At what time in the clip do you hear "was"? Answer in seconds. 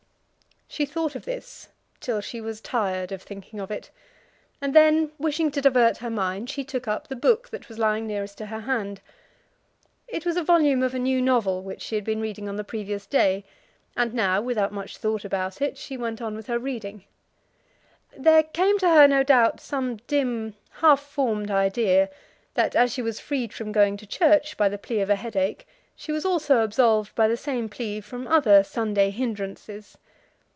2.39-2.61, 7.67-7.77, 10.25-10.37, 23.01-23.19, 26.13-26.23